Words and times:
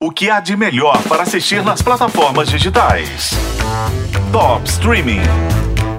O 0.00 0.12
que 0.12 0.30
há 0.30 0.38
de 0.38 0.56
melhor 0.56 1.02
para 1.08 1.24
assistir 1.24 1.60
nas 1.64 1.82
plataformas 1.82 2.48
digitais? 2.48 3.30
Top 4.30 4.64
Streaming. 4.64 5.18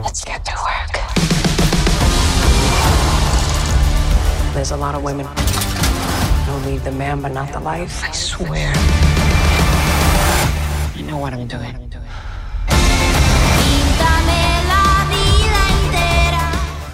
Let's 0.01 0.23
get 0.23 0.41
to 0.45 0.53
work. 0.63 0.99
There's 4.53 4.71
a 4.71 4.77
lot 4.77 4.95
of 4.95 5.03
women 5.03 5.25
who 6.45 6.65
leave 6.65 6.81
the 6.85 6.91
man 6.91 7.19
but 7.19 7.33
not 7.33 7.51
the 7.51 7.59
life. 7.59 8.01
I 8.01 8.13
swear. 8.13 8.71
I 10.95 11.01
know 11.01 11.17
what 11.17 11.33
I'm 11.33 11.45
doing. 11.45 11.75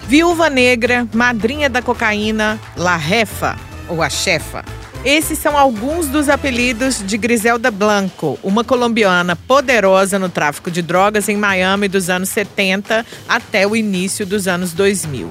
Viúva 0.08 0.50
Negra, 0.50 1.06
Madrinha 1.14 1.68
da 1.68 1.82
Cocaína, 1.82 2.58
La 2.76 2.96
Refa, 2.96 3.56
ou 3.88 4.02
a 4.02 4.10
Chefa. 4.10 4.64
Esses 5.06 5.38
são 5.38 5.56
alguns 5.56 6.08
dos 6.08 6.28
apelidos 6.28 7.00
de 7.00 7.16
Griselda 7.16 7.70
Blanco, 7.70 8.40
uma 8.42 8.64
colombiana 8.64 9.36
poderosa 9.36 10.18
no 10.18 10.28
tráfico 10.28 10.68
de 10.68 10.82
drogas 10.82 11.28
em 11.28 11.36
Miami 11.36 11.86
dos 11.86 12.10
anos 12.10 12.28
70 12.30 13.06
até 13.28 13.64
o 13.64 13.76
início 13.76 14.26
dos 14.26 14.48
anos 14.48 14.72
2000. 14.72 15.28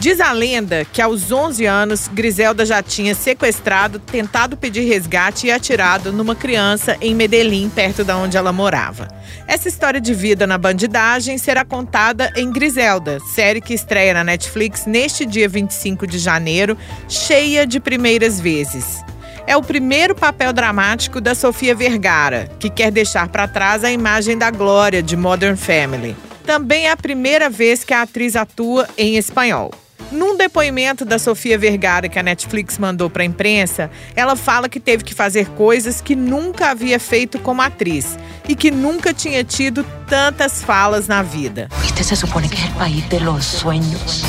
Diz 0.00 0.18
a 0.18 0.32
lenda 0.32 0.82
que 0.82 1.02
aos 1.02 1.30
11 1.30 1.66
anos, 1.66 2.08
Griselda 2.08 2.64
já 2.64 2.82
tinha 2.82 3.14
sequestrado, 3.14 3.98
tentado 3.98 4.56
pedir 4.56 4.88
resgate 4.88 5.46
e 5.46 5.50
atirado 5.50 6.10
numa 6.10 6.34
criança 6.34 6.96
em 7.02 7.14
Medellín, 7.14 7.68
perto 7.68 8.02
de 8.02 8.10
onde 8.10 8.34
ela 8.34 8.50
morava. 8.50 9.08
Essa 9.46 9.68
história 9.68 10.00
de 10.00 10.14
vida 10.14 10.46
na 10.46 10.56
bandidagem 10.56 11.36
será 11.36 11.66
contada 11.66 12.32
em 12.34 12.50
Griselda, 12.50 13.18
série 13.34 13.60
que 13.60 13.74
estreia 13.74 14.14
na 14.14 14.24
Netflix 14.24 14.86
neste 14.86 15.26
dia 15.26 15.46
25 15.46 16.06
de 16.06 16.18
janeiro, 16.18 16.78
cheia 17.06 17.66
de 17.66 17.78
primeiras 17.78 18.40
vezes. 18.40 19.04
É 19.46 19.54
o 19.54 19.62
primeiro 19.62 20.14
papel 20.14 20.54
dramático 20.54 21.20
da 21.20 21.34
Sofia 21.34 21.74
Vergara, 21.74 22.48
que 22.58 22.70
quer 22.70 22.90
deixar 22.90 23.28
para 23.28 23.46
trás 23.46 23.84
a 23.84 23.92
imagem 23.92 24.38
da 24.38 24.50
Glória 24.50 25.02
de 25.02 25.14
Modern 25.14 25.58
Family. 25.58 26.16
Também 26.46 26.86
é 26.86 26.90
a 26.90 26.96
primeira 26.96 27.50
vez 27.50 27.84
que 27.84 27.92
a 27.92 28.00
atriz 28.00 28.34
atua 28.34 28.88
em 28.96 29.18
espanhol. 29.18 29.70
Num 30.10 30.36
depoimento 30.36 31.04
da 31.04 31.20
Sofia 31.20 31.56
Vergara 31.56 32.08
que 32.08 32.18
a 32.18 32.22
Netflix 32.22 32.78
mandou 32.78 33.08
para 33.08 33.22
a 33.22 33.26
imprensa, 33.26 33.90
ela 34.16 34.34
fala 34.34 34.68
que 34.68 34.80
teve 34.80 35.04
que 35.04 35.14
fazer 35.14 35.48
coisas 35.50 36.00
que 36.00 36.16
nunca 36.16 36.70
havia 36.70 36.98
feito 36.98 37.38
como 37.38 37.62
atriz 37.62 38.18
e 38.48 38.56
que 38.56 38.72
nunca 38.72 39.14
tinha 39.14 39.44
tido 39.44 39.84
tantas 40.08 40.64
falas 40.64 41.06
na 41.06 41.22
vida. 41.22 41.68
Este 41.84 42.02
se 42.02 42.16
supone 42.16 42.48
que 42.48 42.56
es 42.56 42.64
el 42.64 42.72
país 42.72 43.08
de 43.08 43.20
los 43.20 43.44
sueños. 43.44 44.24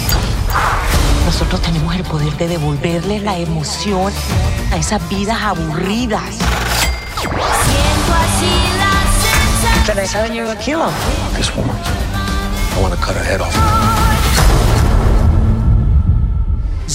Nosotros 1.26 1.60
tenemos 1.62 1.96
el 1.96 2.04
poder 2.04 2.32
de 2.34 2.48
devolverle 2.48 3.20
la 3.20 3.40
emoción 3.40 4.14
a 4.72 4.78
esas 4.78 5.02
vidas 5.10 5.42
aburridas. 5.42 6.38
But 9.88 9.98
I 9.98 10.06
saw 10.06 10.26
you 10.26 10.48
a 10.48 10.56
kilo. 10.56 10.92
This 11.36 11.56
woman, 11.56 11.76
I 11.76 12.82
want 12.82 12.94
to 12.94 13.00
cut 13.02 13.16
her 13.16 13.24
head 13.24 13.42
off. 13.42 14.91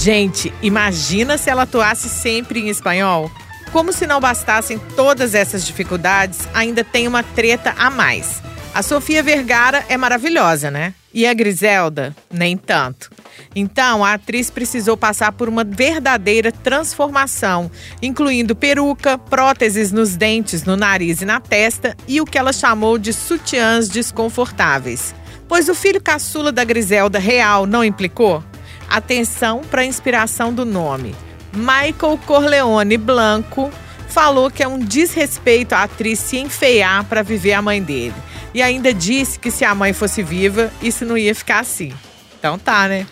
Gente, 0.07 0.53
imagina 0.61 1.37
se 1.37 1.49
ela 1.49 1.63
atuasse 1.63 2.07
sempre 2.07 2.61
em 2.61 2.69
espanhol? 2.69 3.29
Como 3.73 3.91
se 3.91 4.07
não 4.07 4.21
bastassem 4.21 4.79
todas 4.95 5.35
essas 5.35 5.65
dificuldades, 5.65 6.47
ainda 6.53 6.81
tem 6.81 7.09
uma 7.09 7.23
treta 7.23 7.75
a 7.77 7.89
mais. 7.89 8.41
A 8.73 8.81
Sofia 8.81 9.21
Vergara 9.21 9.83
é 9.89 9.97
maravilhosa, 9.97 10.71
né? 10.71 10.93
E 11.13 11.27
a 11.27 11.33
Griselda, 11.33 12.15
nem 12.31 12.55
tanto. 12.55 13.11
Então, 13.53 14.01
a 14.01 14.13
atriz 14.13 14.49
precisou 14.49 14.95
passar 14.95 15.33
por 15.33 15.49
uma 15.49 15.65
verdadeira 15.65 16.53
transformação, 16.53 17.69
incluindo 18.01 18.55
peruca, 18.55 19.17
próteses 19.17 19.91
nos 19.91 20.15
dentes, 20.15 20.63
no 20.63 20.77
nariz 20.77 21.21
e 21.21 21.25
na 21.25 21.41
testa 21.41 21.97
e 22.07 22.21
o 22.21 22.25
que 22.25 22.37
ela 22.37 22.53
chamou 22.53 22.97
de 22.97 23.11
sutiãs 23.11 23.89
desconfortáveis. 23.89 25.13
Pois 25.49 25.67
o 25.67 25.75
filho 25.75 26.01
caçula 26.01 26.49
da 26.49 26.63
Griselda 26.63 27.19
real 27.19 27.65
não 27.65 27.83
implicou? 27.83 28.41
Atenção 28.89 29.61
para 29.61 29.81
a 29.81 29.85
inspiração 29.85 30.53
do 30.53 30.65
nome. 30.65 31.15
Michael 31.53 32.19
Corleone 32.25 32.97
Blanco 32.97 33.71
falou 34.07 34.49
que 34.49 34.63
é 34.63 34.67
um 34.67 34.79
desrespeito 34.79 35.73
à 35.73 35.83
atriz 35.83 36.19
se 36.19 36.37
enfeiar 36.37 37.03
para 37.05 37.21
viver 37.21 37.53
a 37.53 37.61
mãe 37.61 37.81
dele. 37.81 38.15
E 38.53 38.61
ainda 38.61 38.93
disse 38.93 39.37
que 39.37 39.51
se 39.51 39.65
a 39.65 39.75
mãe 39.75 39.93
fosse 39.93 40.23
viva, 40.23 40.71
isso 40.81 41.05
não 41.05 41.17
ia 41.17 41.35
ficar 41.35 41.59
assim. 41.59 41.93
Então 42.39 42.57
tá, 42.57 42.87
né? 42.87 43.05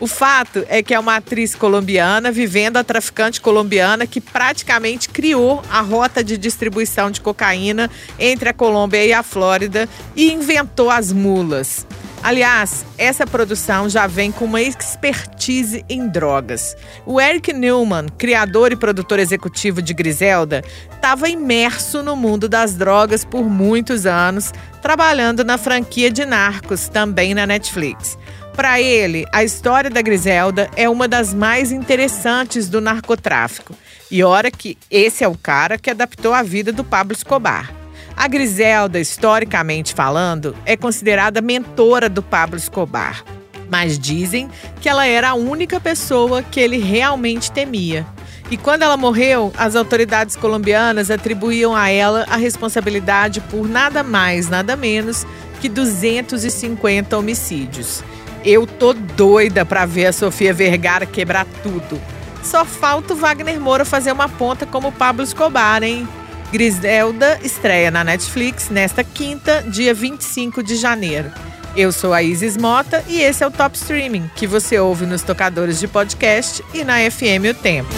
O 0.00 0.06
fato 0.06 0.64
é 0.68 0.82
que 0.82 0.92
é 0.92 0.98
uma 0.98 1.16
atriz 1.16 1.54
colombiana 1.54 2.30
vivendo 2.30 2.76
a 2.76 2.84
traficante 2.84 3.40
colombiana 3.40 4.06
que 4.06 4.20
praticamente 4.20 5.08
criou 5.08 5.62
a 5.70 5.80
rota 5.80 6.22
de 6.22 6.36
distribuição 6.36 7.10
de 7.10 7.20
cocaína 7.20 7.90
entre 8.18 8.48
a 8.48 8.52
Colômbia 8.52 9.04
e 9.04 9.12
a 9.12 9.22
Flórida 9.22 9.88
e 10.16 10.32
inventou 10.32 10.90
as 10.90 11.12
mulas. 11.12 11.86
Aliás, 12.24 12.86
essa 12.96 13.26
produção 13.26 13.86
já 13.86 14.06
vem 14.06 14.32
com 14.32 14.46
uma 14.46 14.62
expertise 14.62 15.84
em 15.90 16.08
drogas. 16.08 16.74
O 17.04 17.20
Eric 17.20 17.52
Newman, 17.52 18.06
criador 18.16 18.72
e 18.72 18.76
produtor 18.76 19.18
executivo 19.18 19.82
de 19.82 19.92
Griselda, 19.92 20.64
estava 20.90 21.28
imerso 21.28 22.02
no 22.02 22.16
mundo 22.16 22.48
das 22.48 22.76
drogas 22.76 23.26
por 23.26 23.44
muitos 23.44 24.06
anos, 24.06 24.54
trabalhando 24.80 25.44
na 25.44 25.58
franquia 25.58 26.10
de 26.10 26.24
Narcos, 26.24 26.88
também 26.88 27.34
na 27.34 27.46
Netflix. 27.46 28.16
Para 28.56 28.80
ele, 28.80 29.26
a 29.30 29.44
história 29.44 29.90
da 29.90 30.00
Griselda 30.00 30.70
é 30.76 30.88
uma 30.88 31.06
das 31.06 31.34
mais 31.34 31.70
interessantes 31.70 32.70
do 32.70 32.80
narcotráfico. 32.80 33.74
E 34.10 34.24
ora 34.24 34.50
que 34.50 34.78
esse 34.90 35.22
é 35.22 35.28
o 35.28 35.36
cara 35.36 35.76
que 35.76 35.90
adaptou 35.90 36.32
a 36.32 36.42
vida 36.42 36.72
do 36.72 36.84
Pablo 36.84 37.12
Escobar. 37.12 37.83
A 38.16 38.28
Griselda, 38.28 39.00
historicamente 39.00 39.92
falando, 39.92 40.56
é 40.64 40.76
considerada 40.76 41.40
mentora 41.40 42.08
do 42.08 42.22
Pablo 42.22 42.56
Escobar. 42.56 43.24
Mas 43.68 43.98
dizem 43.98 44.48
que 44.80 44.88
ela 44.88 45.06
era 45.06 45.30
a 45.30 45.34
única 45.34 45.80
pessoa 45.80 46.42
que 46.42 46.60
ele 46.60 46.78
realmente 46.78 47.50
temia. 47.50 48.06
E 48.50 48.56
quando 48.56 48.82
ela 48.82 48.96
morreu, 48.96 49.52
as 49.56 49.74
autoridades 49.74 50.36
colombianas 50.36 51.10
atribuíam 51.10 51.74
a 51.74 51.88
ela 51.88 52.24
a 52.30 52.36
responsabilidade 52.36 53.40
por 53.40 53.68
nada 53.68 54.02
mais, 54.02 54.48
nada 54.48 54.76
menos 54.76 55.26
que 55.60 55.68
250 55.68 57.16
homicídios. 57.16 58.04
Eu 58.44 58.66
tô 58.66 58.92
doida 58.92 59.64
para 59.64 59.86
ver 59.86 60.06
a 60.06 60.12
Sofia 60.12 60.52
Vergara 60.52 61.06
quebrar 61.06 61.46
tudo. 61.62 62.00
Só 62.42 62.64
falta 62.64 63.14
o 63.14 63.16
Wagner 63.16 63.58
Moura 63.58 63.84
fazer 63.86 64.12
uma 64.12 64.28
ponta 64.28 64.66
como 64.66 64.88
o 64.88 64.92
Pablo 64.92 65.24
Escobar, 65.24 65.82
hein? 65.82 66.06
Griselda 66.54 67.40
estreia 67.42 67.90
na 67.90 68.04
Netflix 68.04 68.68
nesta 68.70 69.02
quinta, 69.02 69.60
dia 69.62 69.92
25 69.92 70.62
de 70.62 70.76
janeiro. 70.76 71.28
Eu 71.76 71.90
sou 71.90 72.12
a 72.12 72.22
Isis 72.22 72.56
Mota 72.56 73.02
e 73.08 73.20
esse 73.20 73.42
é 73.42 73.46
o 73.48 73.50
Top 73.50 73.76
Streaming, 73.76 74.30
que 74.36 74.46
você 74.46 74.78
ouve 74.78 75.04
nos 75.04 75.22
tocadores 75.22 75.80
de 75.80 75.88
podcast 75.88 76.64
e 76.72 76.84
na 76.84 76.98
FM 77.10 77.50
O 77.50 77.54
Tempo. 77.60 77.90